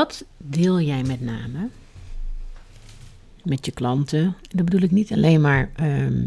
[0.00, 1.68] Wat deel jij met name
[3.44, 4.20] met je klanten?
[4.24, 6.26] En dat bedoel ik niet alleen maar ehm,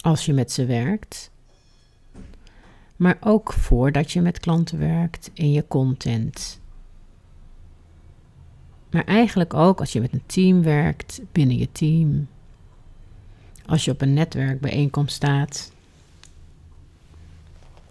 [0.00, 1.30] als je met ze werkt,
[2.96, 6.60] maar ook voordat je met klanten werkt in je content.
[8.90, 12.28] Maar eigenlijk ook als je met een team werkt binnen je team.
[13.66, 15.72] Als je op een netwerkbijeenkomst staat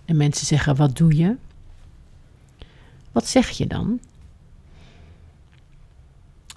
[0.05, 1.36] en mensen zeggen: Wat doe je?
[3.16, 4.00] Wat zeg je dan?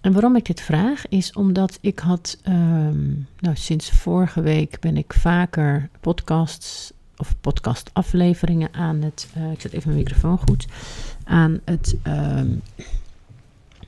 [0.01, 4.97] En waarom ik dit vraag is omdat ik had, um, nou sinds vorige week ben
[4.97, 10.67] ik vaker podcasts of podcastafleveringen aan het, uh, ik zet even mijn microfoon goed,
[11.25, 12.63] aan het um,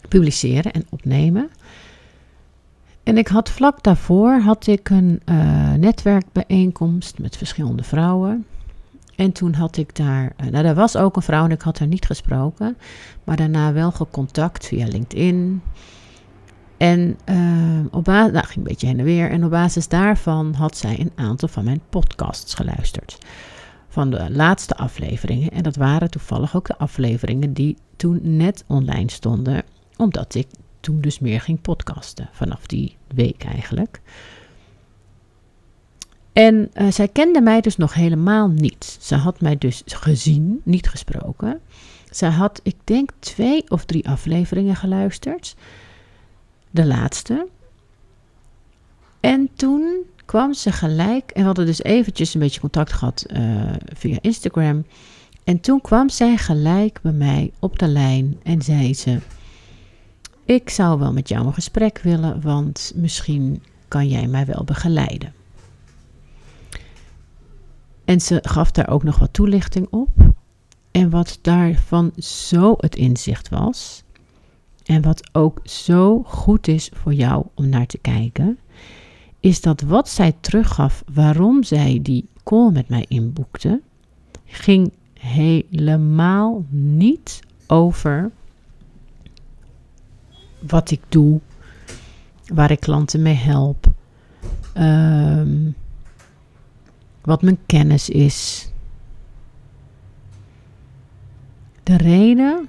[0.08, 1.50] publiceren en opnemen.
[3.02, 8.46] En ik had vlak daarvoor had ik een uh, netwerkbijeenkomst met verschillende vrouwen.
[9.20, 11.78] En toen had ik daar, uh, nou daar was ook een vrouw en ik had
[11.78, 12.76] haar niet gesproken,
[13.24, 15.62] maar daarna wel gecontact via LinkedIn.
[16.76, 19.30] En uh, op basis, nou ging een beetje heen en weer.
[19.30, 23.18] En op basis daarvan had zij een aantal van mijn podcasts geluisterd.
[23.88, 25.50] Van de laatste afleveringen.
[25.50, 29.62] En dat waren toevallig ook de afleveringen die toen net online stonden.
[29.96, 30.46] Omdat ik
[30.80, 32.28] toen dus meer ging podcasten.
[32.32, 34.00] Vanaf die week eigenlijk.
[36.32, 38.98] En uh, zij kende mij dus nog helemaal niet.
[39.00, 41.60] Ze had mij dus gezien, niet gesproken.
[42.10, 45.56] Zij had, ik denk, twee of drie afleveringen geluisterd
[46.70, 47.46] de laatste.
[49.20, 53.72] En toen kwam ze gelijk, en we hadden dus eventjes een beetje contact gehad uh,
[53.94, 54.84] via Instagram.
[55.44, 59.18] En toen kwam zij gelijk bij mij op de lijn en zei ze:
[60.44, 65.39] Ik zou wel met jou een gesprek willen, want misschien kan jij mij wel begeleiden.
[68.10, 70.08] En ze gaf daar ook nog wat toelichting op.
[70.90, 74.02] En wat daarvan zo het inzicht was,
[74.84, 78.58] en wat ook zo goed is voor jou om naar te kijken,
[79.40, 83.80] is dat wat zij teruggaf waarom zij die call met mij inboekte,
[84.44, 88.30] ging helemaal niet over
[90.68, 91.40] wat ik doe,
[92.46, 93.86] waar ik klanten mee help,
[94.76, 95.74] um,
[97.22, 98.70] wat mijn kennis is.
[101.82, 102.68] De reden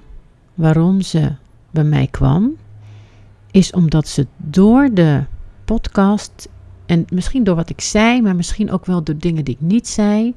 [0.54, 1.32] waarom ze
[1.70, 2.56] bij mij kwam,
[3.50, 5.24] is omdat ze door de
[5.64, 6.48] podcast
[6.86, 9.88] en misschien door wat ik zei, maar misschien ook wel door dingen die ik niet
[9.88, 10.34] zei,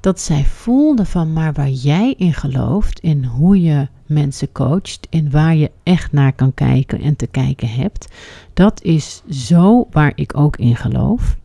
[0.00, 5.30] dat zij voelde van maar waar jij in gelooft, in hoe je mensen coacht, en
[5.30, 8.08] waar je echt naar kan kijken en te kijken hebt,
[8.54, 11.36] dat is zo waar ik ook in geloof.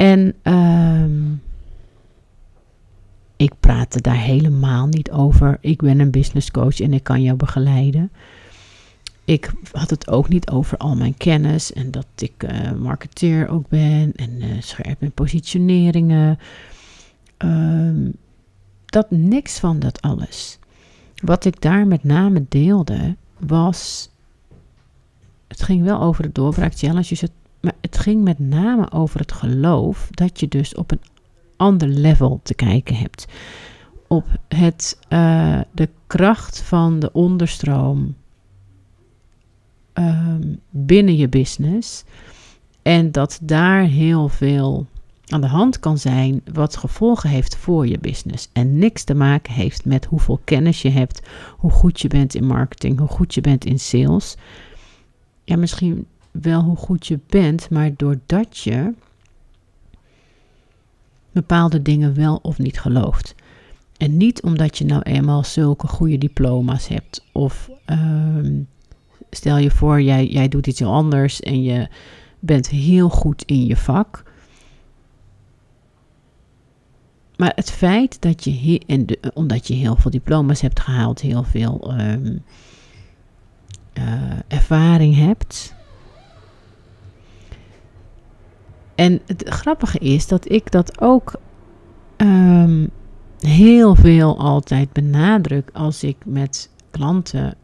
[0.00, 1.42] En um,
[3.36, 5.58] ik praatte daar helemaal niet over.
[5.60, 8.10] Ik ben een business coach en ik kan jou begeleiden.
[9.24, 13.68] Ik had het ook niet over al mijn kennis en dat ik uh, marketeer ook
[13.68, 16.38] ben en uh, scherp in positioneringen.
[17.38, 18.12] Um,
[18.86, 20.58] dat niks van dat alles.
[21.14, 24.10] Wat ik daar met name deelde was.
[25.48, 27.22] Het ging wel over de doorbraak challenges,
[27.60, 31.00] maar het ging met name over het geloof dat je dus op een
[31.56, 33.26] ander level te kijken hebt.
[34.06, 38.14] Op het, uh, de kracht van de onderstroom
[39.94, 42.04] um, binnen je business.
[42.82, 44.86] En dat daar heel veel
[45.26, 48.48] aan de hand kan zijn wat gevolgen heeft voor je business.
[48.52, 51.22] En niks te maken heeft met hoeveel kennis je hebt,
[51.56, 54.36] hoe goed je bent in marketing, hoe goed je bent in sales.
[55.44, 58.94] Ja, misschien wel hoe goed je bent, maar doordat je
[61.32, 63.34] bepaalde dingen wel of niet gelooft.
[63.96, 67.24] En niet omdat je nou eenmaal zulke goede diploma's hebt.
[67.32, 68.68] Of um,
[69.30, 71.88] stel je voor, jij, jij doet iets heel anders en je
[72.38, 74.22] bent heel goed in je vak.
[77.36, 81.94] Maar het feit dat je, en omdat je heel veel diploma's hebt gehaald, heel veel
[82.00, 82.42] um,
[83.98, 85.74] uh, ervaring hebt,
[89.00, 91.40] En het grappige is dat ik dat ook
[92.16, 92.90] um,
[93.38, 97.54] heel veel altijd benadruk als ik met klanten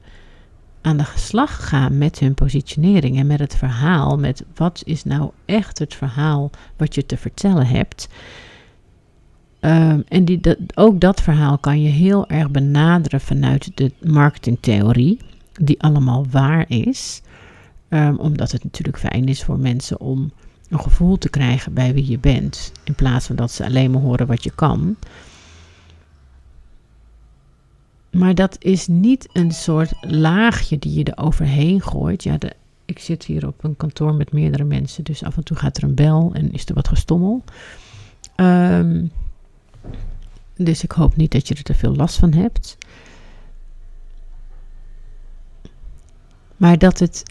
[0.83, 5.31] aan de slag ga met hun positionering en met het verhaal, met wat is nou
[5.45, 8.09] echt het verhaal wat je te vertellen hebt.
[9.61, 15.19] Um, en die, dat, ook dat verhaal kan je heel erg benaderen vanuit de marketingtheorie,
[15.53, 17.23] die allemaal waar is.
[17.89, 20.31] Um, omdat het natuurlijk fijn is voor mensen om
[20.69, 22.73] een gevoel te krijgen bij wie je bent.
[22.85, 24.97] In plaats van dat ze alleen maar horen wat je kan.
[28.11, 32.23] Maar dat is niet een soort laagje die je er overheen gooit.
[32.23, 32.53] Ja, de,
[32.85, 35.83] ik zit hier op een kantoor met meerdere mensen, dus af en toe gaat er
[35.83, 37.45] een bel en is er wat gestommel.
[38.37, 39.11] Um,
[40.57, 42.79] dus ik hoop niet dat je er te veel last van hebt.
[46.57, 47.23] Maar dat het.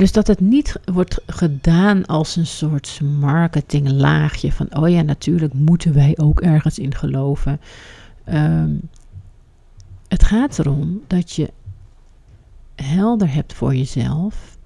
[0.00, 5.94] Dus dat het niet wordt gedaan als een soort marketinglaagje van, oh ja, natuurlijk moeten
[5.94, 7.60] wij ook ergens in geloven.
[8.28, 8.80] Um,
[10.08, 11.52] het gaat erom dat je
[12.74, 14.56] helder hebt voor jezelf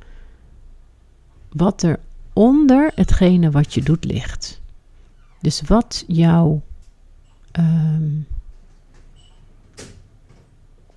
[1.49, 1.99] wat er
[2.33, 4.61] onder hetgene wat je doet ligt.
[5.41, 6.63] Dus wat jouw.
[7.53, 8.27] Um,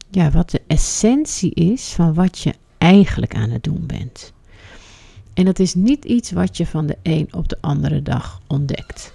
[0.09, 4.33] ja, wat de essentie is van wat je eigenlijk aan het doen bent.
[5.33, 9.13] En dat is niet iets wat je van de een op de andere dag ontdekt.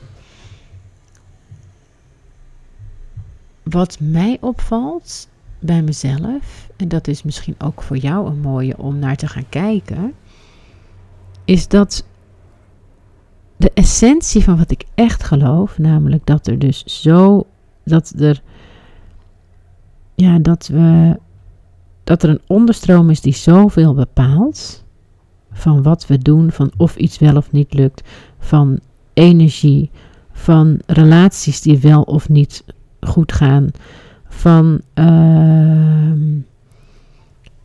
[3.62, 5.28] Wat mij opvalt
[5.58, 9.48] bij mezelf, en dat is misschien ook voor jou een mooie om naar te gaan
[9.48, 10.14] kijken,
[11.44, 12.04] is dat
[13.56, 17.46] de essentie van wat ik echt geloof, namelijk dat er dus zo,
[17.84, 18.42] dat er,
[20.14, 21.18] ja, dat we,
[22.04, 24.84] dat er een onderstroom is die zoveel bepaalt
[25.52, 28.02] van wat we doen, van of iets wel of niet lukt,
[28.38, 28.80] van
[29.12, 29.90] energie,
[30.32, 32.64] van relaties die wel of niet
[33.00, 33.70] goed gaan,
[34.28, 36.12] van uh,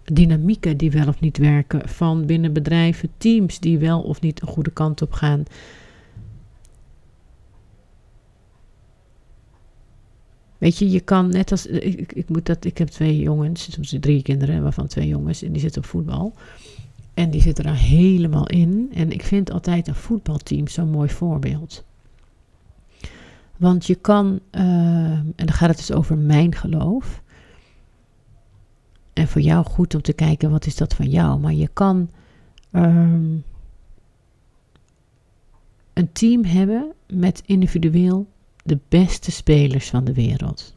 [0.03, 4.47] dynamieken die wel of niet werken, van binnen bedrijven teams die wel of niet een
[4.47, 5.43] goede kant op gaan.
[10.57, 11.65] Weet je, je kan net als.
[11.65, 15.51] Ik, ik, moet dat, ik heb twee jongens, soms drie kinderen, waarvan twee jongens, en
[15.51, 16.33] die zitten op voetbal.
[17.13, 18.91] En die zitten er helemaal in.
[18.93, 21.83] En ik vind altijd een voetbalteam zo'n mooi voorbeeld.
[23.57, 27.21] Want je kan, uh, en dan gaat het dus over mijn geloof.
[29.13, 31.39] En voor jou goed om te kijken wat is dat van jou.
[31.39, 32.09] Maar je kan
[32.71, 33.43] um,
[35.93, 38.27] een team hebben met individueel
[38.67, 40.75] de beste spelers van de wereld.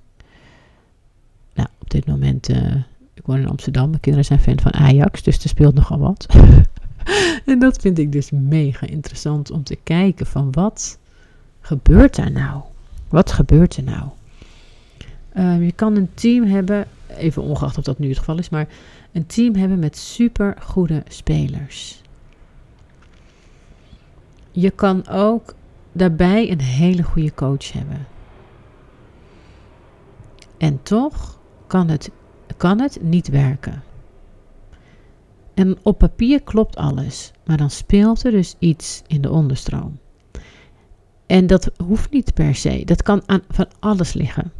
[1.54, 2.74] Nou, op dit moment, uh,
[3.14, 6.26] ik woon in Amsterdam, mijn kinderen zijn fan van Ajax, dus er speelt nogal wat.
[7.46, 10.98] en dat vind ik dus mega interessant om te kijken van wat
[11.60, 12.62] gebeurt daar nou?
[13.08, 14.08] Wat gebeurt er nou?
[15.34, 18.68] Uh, je kan een team hebben, even ongeacht of dat nu het geval is, maar
[19.12, 22.02] een team hebben met super goede spelers.
[24.50, 25.54] Je kan ook
[25.92, 28.06] daarbij een hele goede coach hebben.
[30.58, 32.10] En toch kan het,
[32.56, 33.82] kan het niet werken.
[35.54, 39.98] En op papier klopt alles, maar dan speelt er dus iets in de onderstroom.
[41.26, 44.52] En dat hoeft niet per se, dat kan aan van alles liggen.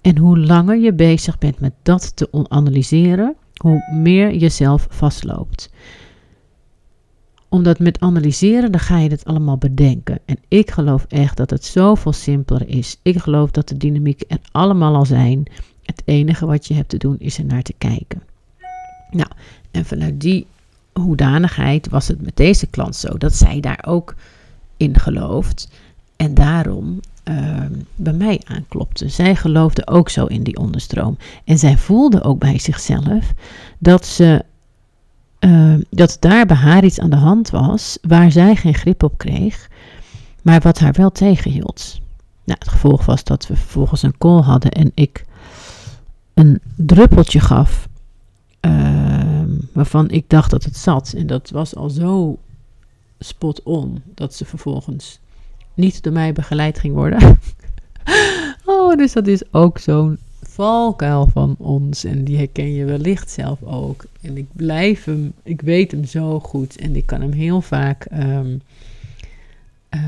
[0.00, 5.70] En hoe langer je bezig bent met dat te analyseren, hoe meer je zelf vastloopt
[7.50, 10.18] omdat met analyseren, dan ga je het allemaal bedenken.
[10.24, 12.96] En ik geloof echt dat het zoveel simpeler is.
[13.02, 15.44] Ik geloof dat de dynamieken er allemaal al zijn.
[15.82, 18.22] Het enige wat je hebt te doen is er naar te kijken.
[19.10, 19.28] Nou,
[19.70, 20.46] en vanuit die
[20.92, 24.14] hoedanigheid was het met deze klant zo dat zij daar ook
[24.76, 25.68] in gelooft.
[26.16, 27.64] En daarom uh,
[27.96, 29.08] bij mij aanklopte.
[29.08, 31.16] Zij geloofde ook zo in die onderstroom.
[31.44, 33.32] En zij voelde ook bij zichzelf
[33.78, 34.44] dat ze
[35.40, 39.18] uh, dat daar bij haar iets aan de hand was waar zij geen grip op
[39.18, 39.68] kreeg,
[40.42, 42.00] maar wat haar wel tegenhield.
[42.44, 45.24] Nou, het gevolg was dat we vervolgens een call hadden en ik
[46.34, 47.88] een druppeltje gaf
[48.60, 49.42] uh,
[49.72, 51.12] waarvan ik dacht dat het zat.
[51.16, 52.38] En dat was al zo
[53.18, 55.18] spot on dat ze vervolgens
[55.74, 57.38] niet door mij begeleid ging worden.
[58.64, 60.18] oh, dus dat is ook zo'n
[60.50, 62.04] valkuil van ons.
[62.04, 64.04] En die herken je wellicht zelf ook.
[64.20, 66.76] En ik blijf hem, ik weet hem zo goed.
[66.76, 68.60] En ik kan hem heel vaak, um,
[69.90, 70.00] uh,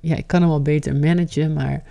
[0.00, 1.52] ja, ik kan hem wel beter managen.
[1.52, 1.82] Maar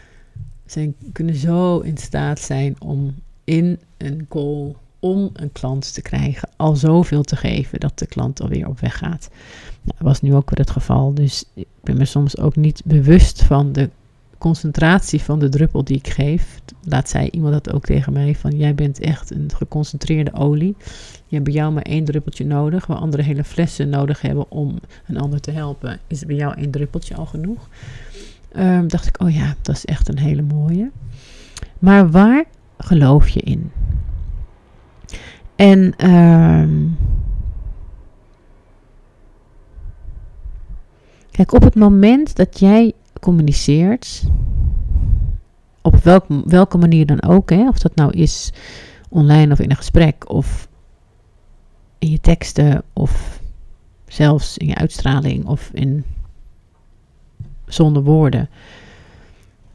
[0.65, 6.49] ze kunnen zo in staat zijn om in een call, om een klant te krijgen,
[6.55, 9.29] al zoveel te geven dat de klant alweer op weg gaat.
[9.81, 11.13] Nou, dat was nu ook weer het geval.
[11.13, 13.89] Dus ik ben me soms ook niet bewust van de
[14.37, 18.51] concentratie van de druppel die ik geef, laat zij iemand dat ook tegen mij van
[18.51, 20.75] jij bent echt een geconcentreerde olie.
[21.25, 24.79] Je hebt bij jou maar één druppeltje nodig, waar andere hele flessen nodig hebben om
[25.07, 25.99] een ander te helpen.
[26.07, 27.69] Is bij jou één druppeltje al genoeg?
[28.57, 30.91] Um, dacht ik, oh ja, dat is echt een hele mooie.
[31.79, 32.45] Maar waar
[32.77, 33.71] geloof je in?
[35.55, 36.97] En um,
[41.31, 44.23] kijk, op het moment dat jij communiceert
[45.81, 48.53] op welk, welke manier dan ook, hè, of dat nou is
[49.09, 50.67] online of in een gesprek, of
[51.99, 53.41] in je teksten, of
[54.07, 56.03] zelfs in je uitstraling, of in
[57.65, 58.49] zonder woorden,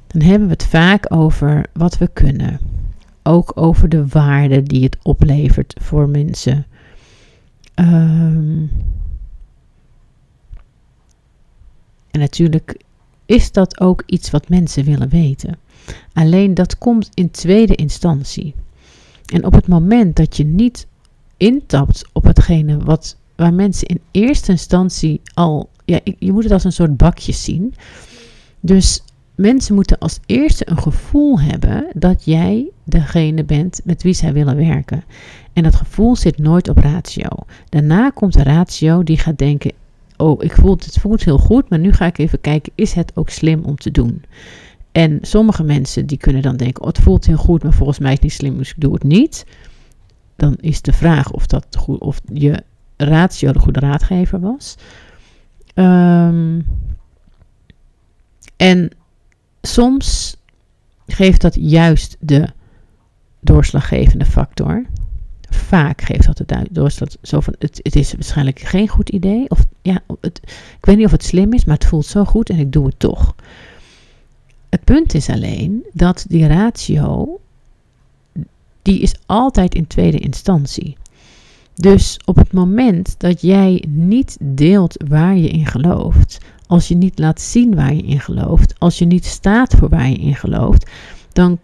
[0.07, 2.61] dan hebben we het vaak over wat we kunnen.
[3.23, 6.67] Ook over de waarde die het oplevert voor mensen.
[7.75, 8.71] Um,
[12.11, 12.77] en natuurlijk
[13.33, 15.59] is dat ook iets wat mensen willen weten.
[16.13, 18.55] Alleen dat komt in tweede instantie.
[19.27, 20.87] En op het moment dat je niet
[21.37, 25.69] intapt op hetgene wat, waar mensen in eerste instantie al.
[25.85, 27.75] Ja, je moet het als een soort bakje zien.
[28.61, 29.03] Dus
[29.35, 34.57] mensen moeten als eerste een gevoel hebben dat jij degene bent met wie zij willen
[34.57, 35.05] werken.
[35.53, 37.29] En dat gevoel zit nooit op ratio.
[37.69, 39.73] Daarna komt de ratio die gaat denken:
[40.23, 43.13] Oh, ik voel het voelt heel goed, maar nu ga ik even kijken: is het
[43.15, 44.25] ook slim om te doen?
[44.93, 48.09] En sommige mensen die kunnen dan denken: Oh, het voelt heel goed, maar volgens mij
[48.09, 49.47] is het niet slim, dus ik doe het niet.
[50.37, 52.63] Dan is de vraag of, dat goed, of je
[52.97, 54.77] ratio de goede raadgever was.
[55.75, 56.67] Um,
[58.57, 58.91] en
[59.63, 60.37] soms
[61.07, 62.49] geeft dat juist de
[63.41, 64.85] doorslaggevende factor.
[65.55, 69.49] Vaak geeft dat de doorslag zo van het, het is waarschijnlijk geen goed idee.
[69.49, 70.41] Of ja, het,
[70.79, 72.87] ik weet niet of het slim is, maar het voelt zo goed en ik doe
[72.87, 73.35] het toch.
[74.69, 77.41] Het punt is alleen dat die ratio,
[78.83, 80.97] die is altijd in tweede instantie.
[81.75, 87.19] Dus op het moment dat jij niet deelt waar je in gelooft, als je niet
[87.19, 90.91] laat zien waar je in gelooft, als je niet staat voor waar je in gelooft,
[91.33, 91.59] dan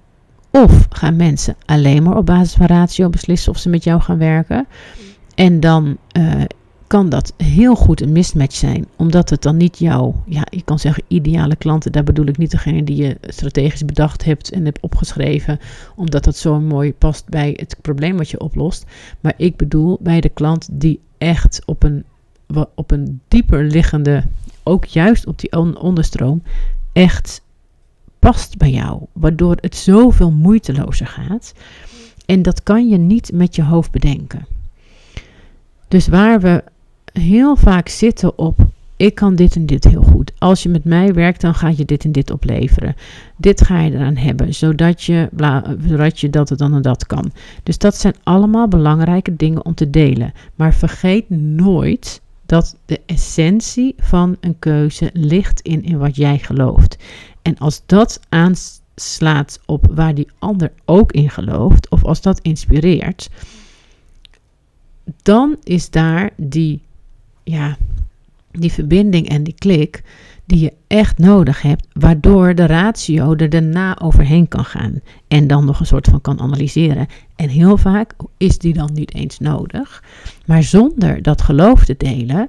[0.51, 4.19] of gaan mensen alleen maar op basis van ratio beslissen of ze met jou gaan
[4.19, 4.67] werken.
[5.35, 6.43] En dan uh,
[6.87, 10.79] kan dat heel goed een mismatch zijn, omdat het dan niet jouw, ja, je kan
[10.79, 14.81] zeggen ideale klanten, daar bedoel ik niet degene die je strategisch bedacht hebt en hebt
[14.81, 15.59] opgeschreven,
[15.97, 18.85] omdat dat zo mooi past bij het probleem wat je oplost.
[19.21, 22.05] Maar ik bedoel bij de klant die echt op een,
[22.75, 24.25] op een dieper liggende
[24.63, 26.43] ook juist op die onderstroom
[26.93, 27.43] echt
[28.19, 29.03] past bij jou.
[29.13, 31.53] Waardoor het zoveel moeitelozer gaat.
[32.27, 34.47] En dat kan je niet met je hoofd bedenken.
[35.89, 36.65] Dus waar we
[37.13, 38.67] heel vaak zitten op.
[38.97, 40.33] Ik kan dit en dit heel goed.
[40.39, 42.97] Als je met mij werkt, dan ga je dit en dit opleveren.
[43.37, 47.33] Dit ga je eraan hebben, zodat je, bla, zodat je dat dan en dat kan.
[47.63, 50.33] Dus dat zijn allemaal belangrijke dingen om te delen.
[50.55, 56.97] Maar vergeet nooit dat de essentie van een keuze ligt in, in wat jij gelooft.
[57.49, 63.31] En als dat aanslaat op waar die ander ook in gelooft, of als dat inspireert,
[65.23, 66.83] dan is daar die,
[67.45, 67.77] ja,
[68.51, 70.03] die verbinding en die klik
[70.47, 75.65] die je echt nodig hebt, waardoor de ratio er daarna overheen kan gaan en dan
[75.65, 77.07] nog een soort van kan analyseren.
[77.37, 80.03] En heel vaak is die dan niet eens nodig,
[80.47, 82.49] maar zonder dat geloof te delen,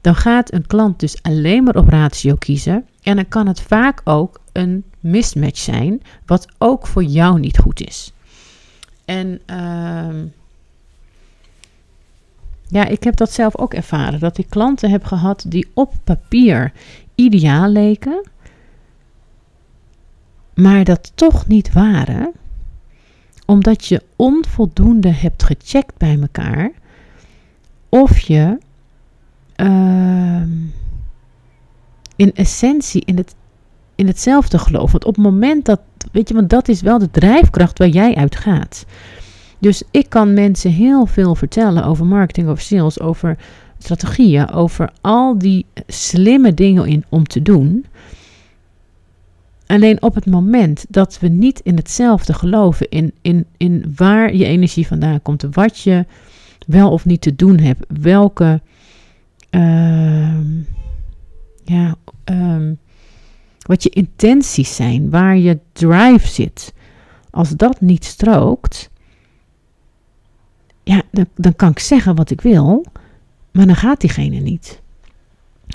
[0.00, 4.00] dan gaat een klant dus alleen maar op ratio kiezen en dan kan het vaak
[4.04, 8.12] ook een mismatch zijn, wat ook voor jou niet goed is.
[9.04, 10.24] En uh,
[12.68, 14.20] ja, ik heb dat zelf ook ervaren.
[14.20, 16.72] Dat ik klanten heb gehad die op papier
[17.14, 18.28] ideaal leken,
[20.54, 22.32] maar dat toch niet waren,
[23.46, 26.70] omdat je onvoldoende hebt gecheckt bij elkaar
[27.88, 28.58] of je
[29.56, 30.42] uh,
[32.16, 33.34] in essentie in, het,
[34.00, 34.92] in hetzelfde gelooft.
[34.92, 35.80] Want op het moment dat,
[36.12, 38.86] weet je, want dat is wel de drijfkracht waar jij uit gaat.
[39.58, 43.38] Dus ik kan mensen heel veel vertellen over marketing, over sales, over
[43.78, 47.84] strategieën, over al die slimme dingen in, om te doen.
[49.66, 54.44] Alleen op het moment dat we niet in hetzelfde geloven, in, in, in waar je
[54.44, 56.06] energie vandaan komt, wat je
[56.66, 58.60] wel of niet te doen hebt, welke,
[59.50, 60.40] uh,
[61.64, 62.78] ja, um,
[63.66, 66.72] wat je intenties zijn, waar je drive zit.
[67.30, 68.90] Als dat niet strookt,
[70.82, 72.84] ja, dan, dan kan ik zeggen wat ik wil,
[73.50, 74.80] maar dan gaat diegene niet.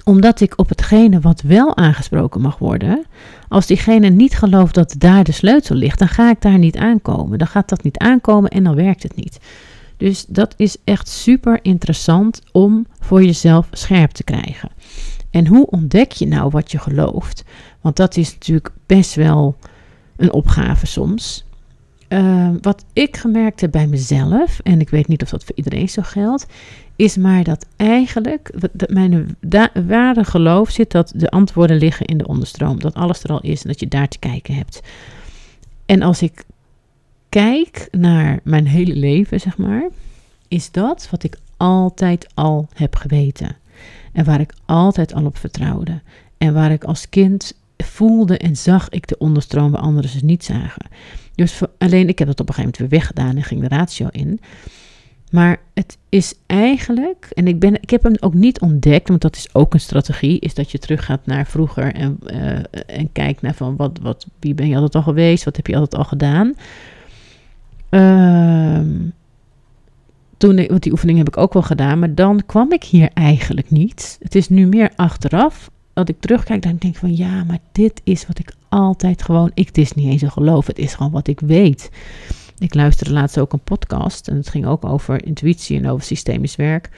[0.03, 3.05] Omdat ik op hetgene wat wel aangesproken mag worden,
[3.47, 7.37] als diegene niet gelooft dat daar de sleutel ligt, dan ga ik daar niet aankomen.
[7.37, 9.39] Dan gaat dat niet aankomen en dan werkt het niet.
[9.97, 14.69] Dus dat is echt super interessant om voor jezelf scherp te krijgen.
[15.35, 17.43] En hoe ontdek je nou wat je gelooft?
[17.81, 19.55] Want dat is natuurlijk best wel
[20.15, 21.45] een opgave soms.
[22.09, 25.89] Uh, wat ik gemerkt heb bij mezelf, en ik weet niet of dat voor iedereen
[25.89, 26.45] zo geldt,
[26.95, 28.51] is maar dat eigenlijk
[28.87, 29.37] mijn
[29.87, 32.79] ware geloof zit dat de antwoorden liggen in de onderstroom.
[32.79, 34.81] Dat alles er al is en dat je daar te kijken hebt.
[35.85, 36.43] En als ik
[37.29, 39.89] kijk naar mijn hele leven, zeg maar,
[40.47, 43.63] is dat wat ik altijd al heb geweten.
[44.15, 46.01] En waar ik altijd al op vertrouwde.
[46.37, 50.43] En waar ik als kind voelde en zag ik de onderstroom waar anderen ze niet
[50.43, 50.85] zagen.
[51.35, 54.07] Dus alleen ik heb dat op een gegeven moment weer weggedaan en ging de ratio
[54.11, 54.39] in.
[55.31, 59.35] Maar het is eigenlijk, en ik, ben, ik heb hem ook niet ontdekt, want dat
[59.35, 62.57] is ook een strategie, is dat je teruggaat naar vroeger en, uh,
[62.87, 65.75] en kijkt naar van wat, wat, wie ben je altijd al geweest, wat heb je
[65.75, 66.53] altijd al gedaan.
[67.89, 68.79] Uh,
[70.37, 73.71] toen, want die oefening heb ik ook wel gedaan, maar dan kwam ik hier eigenlijk
[73.71, 74.17] niet.
[74.21, 78.01] Het is nu meer achteraf dat ik terugkijk, dan denk ik van ja, maar dit
[78.03, 81.11] is wat ik altijd gewoon, ik, het is niet eens een geloof, het is gewoon
[81.11, 81.89] wat ik weet.
[82.57, 86.55] Ik luisterde laatst ook een podcast en het ging ook over intuïtie en over systemisch
[86.55, 86.89] werk.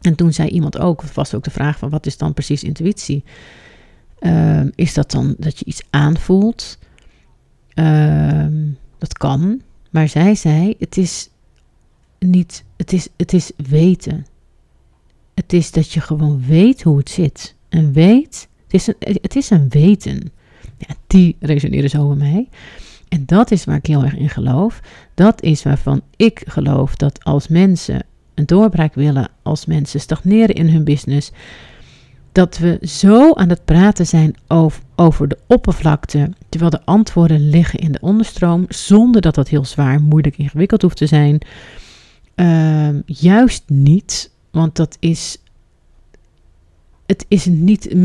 [0.00, 3.24] En toen zei iemand ook, was ook de vraag van wat is dan precies intuïtie?
[4.20, 6.78] Uh, is dat dan dat je iets aanvoelt?
[7.74, 8.46] Uh,
[8.98, 9.60] dat kan.
[9.90, 11.30] Maar zij zei, het is
[12.30, 14.26] niet, het is, het is weten.
[15.34, 17.54] Het is dat je gewoon weet hoe het zit.
[17.68, 20.32] En weet, het is een, het is een weten.
[20.78, 22.48] Ja, die resoneren zo bij mij.
[23.08, 24.80] En dat is waar ik heel erg in geloof.
[25.14, 28.04] Dat is waarvan ik geloof dat als mensen
[28.34, 31.30] een doorbraak willen, als mensen stagneren in hun business,
[32.32, 37.78] dat we zo aan het praten zijn over, over de oppervlakte, terwijl de antwoorden liggen
[37.78, 41.38] in de onderstroom, zonder dat dat heel zwaar, moeilijk, ingewikkeld hoeft te zijn.
[42.36, 45.38] Uh, juist niet, want dat is.
[47.06, 47.96] Het is niet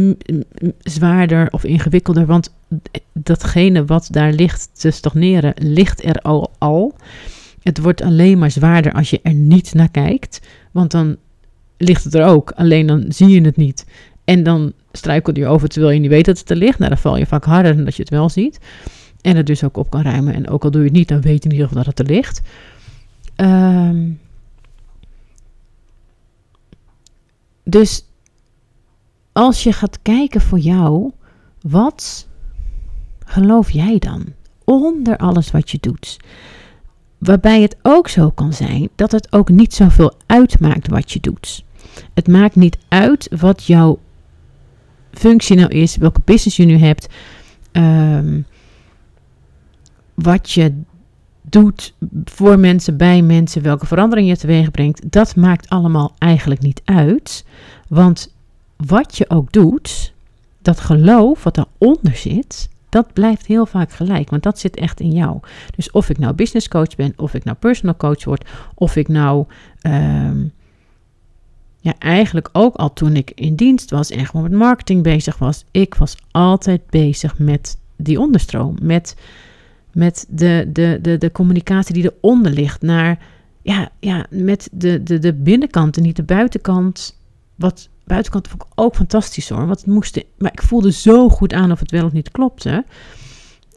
[0.79, 2.53] zwaarder of ingewikkelder, want
[3.13, 6.95] datgene wat daar ligt te stagneren, ligt er al, al.
[7.61, 11.17] Het wordt alleen maar zwaarder als je er niet naar kijkt, want dan
[11.77, 13.85] ligt het er ook, alleen dan zie je het niet.
[14.23, 16.77] En dan struikel je over terwijl je niet weet dat het er ligt.
[16.77, 18.59] Nou, dan val je vaak harder dan dat je het wel ziet.
[19.21, 20.33] En het dus ook op kan ruimen.
[20.33, 22.07] En ook al doe je het niet, dan weet je in ieder geval dat het
[22.07, 22.41] er ligt.
[23.41, 24.19] Um,
[27.63, 28.05] dus
[29.31, 31.11] als je gaat kijken voor jou,
[31.61, 32.27] wat
[33.25, 34.25] geloof jij dan?
[34.63, 36.17] Onder alles wat je doet.
[37.17, 41.63] Waarbij het ook zo kan zijn dat het ook niet zoveel uitmaakt wat je doet.
[42.13, 43.99] Het maakt niet uit wat jouw
[45.11, 47.07] functie nou is, welke business je nu hebt,
[47.71, 48.45] um,
[50.13, 50.73] wat je
[51.49, 51.93] doet
[52.25, 57.45] voor mensen, bij mensen, welke verandering je teweeg brengt, dat maakt allemaal eigenlijk niet uit.
[57.87, 58.33] Want
[58.75, 60.13] wat je ook doet,
[60.61, 65.11] dat geloof wat daaronder zit, dat blijft heel vaak gelijk, want dat zit echt in
[65.11, 65.39] jou.
[65.75, 69.07] Dus of ik nou business coach ben, of ik nou personal coach word, of ik
[69.07, 69.45] nou
[69.81, 70.51] um,
[71.81, 75.65] ja, eigenlijk ook al toen ik in dienst was en gewoon met marketing bezig was,
[75.71, 79.15] ik was altijd bezig met die onderstroom, met
[79.99, 83.19] met de, de, de, de communicatie die eronder ligt, naar,
[83.61, 87.17] ja, ja, met de, de, de binnenkant en niet de buitenkant.
[87.55, 91.53] Wat buitenkant vond ik ook fantastisch hoor, want het moest, maar ik voelde zo goed
[91.53, 92.85] aan of het wel of niet klopte.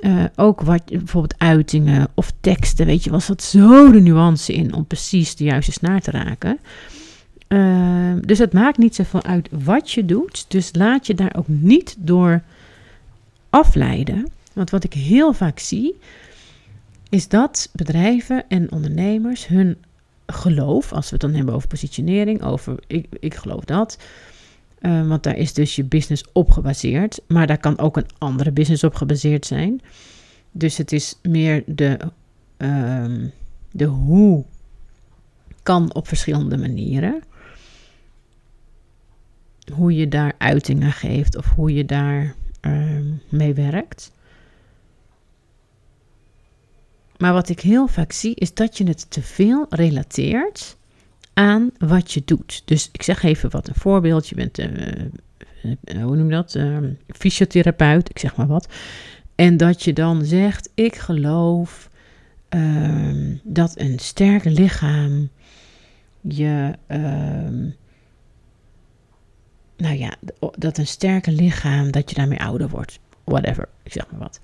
[0.01, 4.75] Uh, ook wat bijvoorbeeld uitingen of teksten, weet je, was dat zo de nuance in
[4.75, 6.59] om precies de juiste snaar te raken.
[7.49, 10.45] Uh, dus het maakt niet zoveel uit wat je doet.
[10.49, 12.43] Dus laat je daar ook niet door
[13.51, 14.29] afleiden.
[14.55, 15.97] Want wat ik heel vaak zie,
[17.09, 19.77] is dat bedrijven en ondernemers hun
[20.27, 23.99] geloof, als we het dan hebben over positionering, over ik, ik geloof dat.
[24.81, 27.21] Uh, want daar is dus je business op gebaseerd.
[27.27, 29.81] Maar daar kan ook een andere business op gebaseerd zijn.
[30.51, 31.99] Dus het is meer de,
[32.59, 33.29] uh,
[33.71, 34.45] de hoe
[35.62, 37.23] kan op verschillende manieren.
[39.73, 42.35] Hoe je daar uiting aan geeft of hoe je daar
[42.67, 44.12] uh, mee werkt.
[47.18, 50.77] Maar wat ik heel vaak zie is dat je het te veel relateert
[51.35, 52.62] aan wat je doet.
[52.64, 54.29] Dus ik zeg even wat een voorbeeld.
[54.29, 54.66] Je bent, uh,
[56.05, 56.55] hoe noem je dat?
[56.55, 58.68] Uh, fysiotherapeut, ik zeg maar wat.
[59.35, 61.90] En dat je dan zegt: Ik geloof
[62.51, 65.29] uh, dat een sterk lichaam
[66.20, 66.72] je.
[66.87, 67.68] Ehm,
[69.77, 70.14] nou ja,
[70.57, 72.98] dat een sterke lichaam, dat je daarmee ouder wordt.
[73.25, 74.40] Whatever, ik zeg maar wat.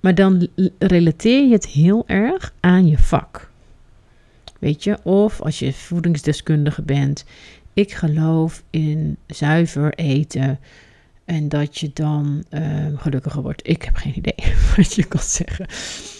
[0.00, 3.50] Maar dan relateer je het heel erg aan je vak.
[4.58, 7.24] Weet je, of als je voedingsdeskundige bent,
[7.72, 10.58] ik geloof in zuiver eten
[11.24, 13.68] en dat je dan uh, gelukkiger wordt.
[13.68, 15.66] Ik heb geen idee wat je kan zeggen.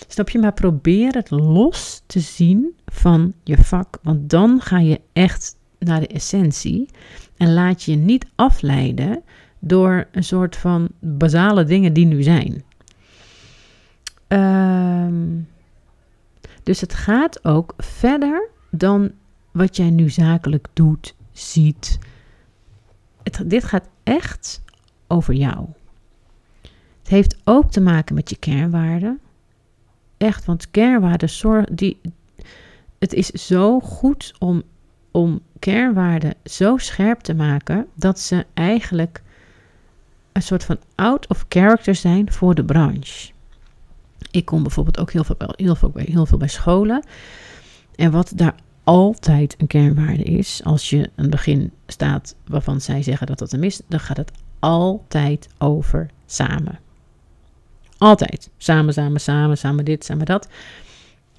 [0.09, 0.39] Snap je?
[0.39, 6.01] Maar probeer het los te zien van je vak, want dan ga je echt naar
[6.01, 6.89] de essentie
[7.37, 9.23] en laat je niet afleiden
[9.59, 12.63] door een soort van basale dingen die nu zijn.
[14.29, 15.41] Ehm,
[16.63, 19.11] dus het gaat ook verder dan
[19.53, 21.99] wat jij nu zakelijk doet, ziet.
[23.47, 24.63] Dit gaat echt
[25.07, 25.67] over jou.
[26.99, 29.21] Het heeft ook te maken met je kernwaarden.
[30.17, 32.01] Echt, want kernwaarden zorg, die,
[32.99, 34.63] het is zo goed om,
[35.11, 39.23] om kernwaarden zo scherp te maken dat ze eigenlijk
[40.33, 43.33] een soort van out of character zijn voor de branche.
[44.31, 47.05] Ik kom bijvoorbeeld ook heel veel, heel veel, bij, heel veel bij scholen.
[47.95, 53.27] En wat daar altijd een kernwaarde is, als je een begin staat waarvan zij zeggen
[53.27, 56.79] dat dat een is, dan gaat het altijd over samen.
[57.99, 58.51] Altijd.
[58.57, 60.49] Samen, samen, samen, samen dit, samen dat.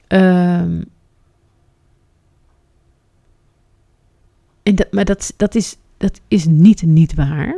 [0.08, 0.86] Um,
[4.64, 7.58] en dat maar dat, dat, is, dat is niet niet waar.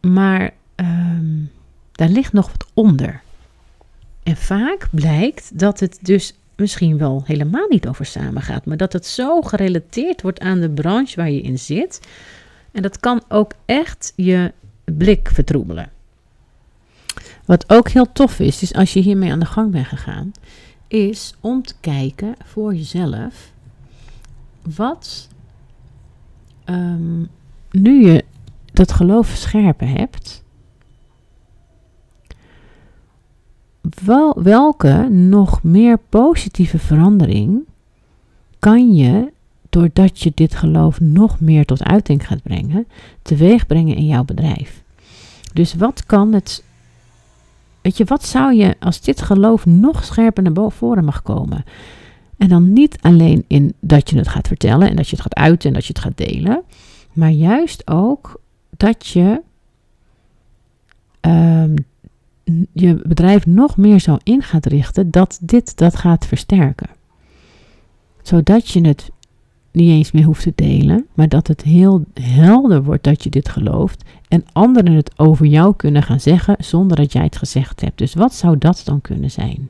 [0.00, 1.50] Maar um,
[1.92, 3.22] daar ligt nog wat onder.
[4.28, 8.92] En vaak blijkt dat het dus misschien wel helemaal niet over samen gaat, maar dat
[8.92, 12.00] het zo gerelateerd wordt aan de branche waar je in zit.
[12.72, 14.52] En dat kan ook echt je
[14.84, 15.90] blik vertroebelen.
[17.44, 20.32] Wat ook heel tof is, is als je hiermee aan de gang bent gegaan,
[20.88, 23.52] is om te kijken voor jezelf
[24.76, 25.28] wat
[26.64, 27.28] um,
[27.70, 28.24] nu je
[28.72, 30.42] dat geloof scherper hebt,
[34.04, 37.60] wel, welke nog meer positieve verandering
[38.58, 39.32] kan je,
[39.68, 42.86] doordat je dit geloof nog meer tot uiting gaat brengen,
[43.22, 44.82] teweeg brengen in jouw bedrijf?
[45.52, 46.64] Dus wat kan het.
[47.80, 51.64] Weet je, wat zou je als dit geloof nog scherper naar voren mag komen?
[52.36, 55.34] En dan niet alleen in dat je het gaat vertellen en dat je het gaat
[55.34, 56.62] uiten en dat je het gaat delen,
[57.12, 58.40] maar juist ook
[58.76, 59.40] dat je
[61.20, 61.74] um,
[62.72, 66.88] je bedrijf nog meer zo in gaat richten dat dit dat gaat versterken.
[68.22, 69.10] Zodat je het
[69.72, 73.48] niet eens meer hoeft te delen, maar dat het heel helder wordt dat je dit
[73.48, 77.98] gelooft en anderen het over jou kunnen gaan zeggen zonder dat jij het gezegd hebt.
[77.98, 79.68] Dus wat zou dat dan kunnen zijn?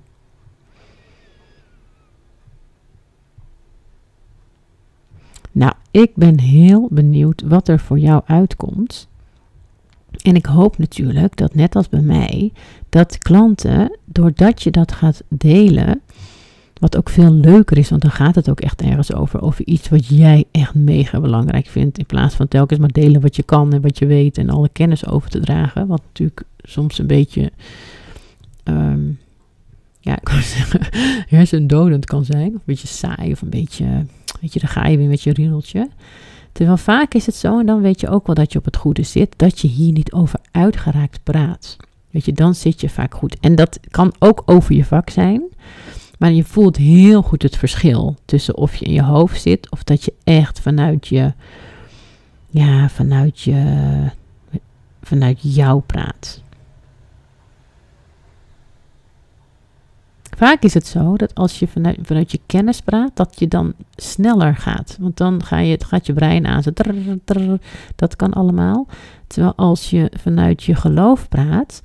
[5.52, 9.08] Nou, ik ben heel benieuwd wat er voor jou uitkomt.
[10.22, 12.52] En ik hoop natuurlijk dat net als bij mij,
[12.88, 16.00] dat klanten, doordat je dat gaat delen,
[16.78, 19.88] wat ook veel leuker is, want dan gaat het ook echt ergens over, over iets
[19.88, 23.72] wat jij echt mega belangrijk vindt, in plaats van telkens maar delen wat je kan
[23.72, 27.52] en wat je weet en alle kennis over te dragen, wat natuurlijk soms een beetje,
[28.64, 29.18] um,
[30.00, 30.80] ja, ik kan zeggen,
[31.28, 33.86] hersendodend kan zijn, of een beetje saai, of een beetje,
[34.40, 35.88] weet je, dan ga je weer met je riedeltje.
[36.58, 38.76] Terwijl vaak is het zo, en dan weet je ook wel dat je op het
[38.76, 41.76] goede zit, dat je hier niet over uitgeraakt praat.
[42.10, 43.36] Weet je, dan zit je vaak goed.
[43.40, 45.42] En dat kan ook over je vak zijn.
[46.18, 49.84] Maar je voelt heel goed het verschil tussen of je in je hoofd zit of
[49.84, 51.32] dat je echt vanuit je,
[52.48, 53.64] ja, vanuit je,
[55.02, 56.42] vanuit jou praat.
[60.38, 63.72] Vaak is het zo dat als je vanuit, vanuit je kennis praat, dat je dan
[63.96, 64.96] sneller gaat.
[65.00, 66.62] Want dan ga je, gaat je brein aan.
[66.62, 66.70] Zo
[67.96, 68.86] dat kan allemaal.
[69.26, 71.82] Terwijl als je vanuit je geloof praat,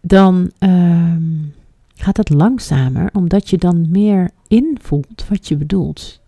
[0.00, 1.54] dan um,
[1.94, 6.20] gaat het langzamer, omdat je dan meer invoelt wat je bedoelt.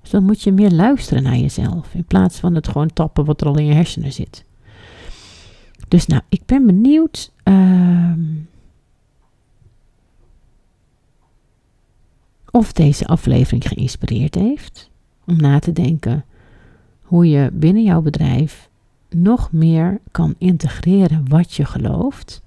[0.00, 3.40] Dus dan moet je meer luisteren naar jezelf, in plaats van het gewoon tappen wat
[3.40, 4.44] er al in je hersenen zit.
[5.88, 7.32] Dus nou, ik ben benieuwd.
[7.44, 8.12] Uh,
[12.50, 14.90] of deze aflevering geïnspireerd heeft
[15.26, 16.24] om na te denken
[17.02, 18.68] hoe je binnen jouw bedrijf
[19.10, 22.42] nog meer kan integreren wat je gelooft.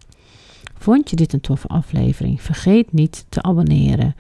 [0.78, 2.42] Vond je dit een toffe aflevering?
[2.42, 4.16] Vergeet niet te abonneren,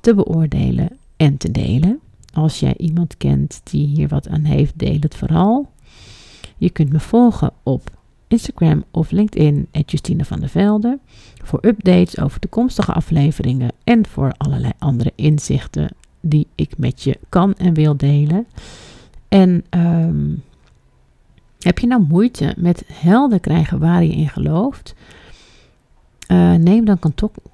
[0.00, 2.00] te beoordelen en te delen.
[2.32, 5.70] Als jij iemand kent die hier wat aan heeft, deel het vooral.
[6.56, 7.90] Je kunt me volgen op
[8.34, 10.98] Instagram of LinkedIn, Justine van der Velde,
[11.42, 15.88] voor updates over toekomstige afleveringen en voor allerlei andere inzichten
[16.20, 18.46] die ik met je kan en wil delen.
[19.28, 20.42] En um,
[21.58, 24.94] heb je nou moeite met helder krijgen waar je in gelooft?
[26.28, 26.98] Uh, neem dan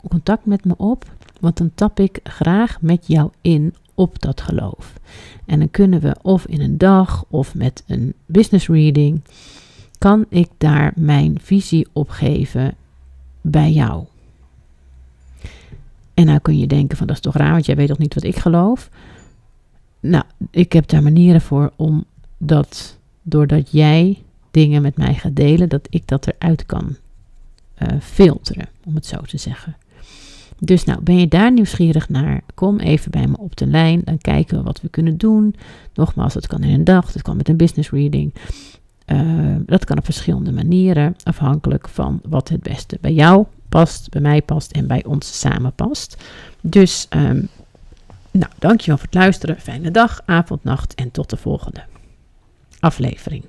[0.09, 1.05] contact met me op,
[1.41, 4.93] want dan tap ik graag met jou in op dat geloof.
[5.47, 9.23] En dan kunnen we of in een dag of met een business reading
[10.01, 12.75] kan ik daar mijn visie op geven
[13.41, 14.05] bij jou?
[16.15, 18.15] En nou kun je denken van dat is toch raar, want jij weet toch niet
[18.15, 18.91] wat ik geloof?
[20.01, 22.05] Nou, ik heb daar manieren voor om
[22.39, 26.97] dat, doordat jij dingen met mij gaat delen, dat ik dat eruit kan
[27.79, 28.69] uh, filteren.
[28.85, 29.77] om het zo te zeggen.
[30.59, 32.43] Dus nou, ben je daar nieuwsgierig naar?
[32.55, 34.03] Kom even bij me op de lijn.
[34.05, 35.55] Dan kijken we wat we kunnen doen.
[35.95, 38.35] Nogmaals, het kan in een dag, het kan met een business reading.
[39.13, 44.21] Uh, dat kan op verschillende manieren, afhankelijk van wat het beste bij jou past, bij
[44.21, 46.17] mij past en bij ons samen past.
[46.61, 47.49] Dus, um,
[48.31, 49.61] nou, dankjewel voor het luisteren.
[49.61, 51.85] Fijne dag, avond, nacht en tot de volgende
[52.81, 53.45] aflevering.